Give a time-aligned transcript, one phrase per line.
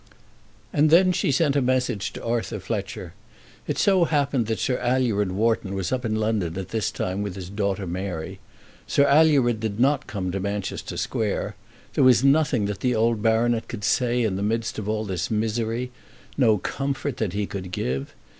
[0.73, 3.13] And then she sent a message to Arthur Fletcher.
[3.67, 7.35] It so happened that Sir Alured Wharton was up in London at this time with
[7.35, 8.39] his daughter Mary.
[8.87, 11.55] Sir Alured did not come to Manchester Square.
[11.93, 15.29] There was nothing that the old baronet could say in the midst of all this
[15.29, 15.91] misery,
[16.35, 18.15] no comfort that he could give.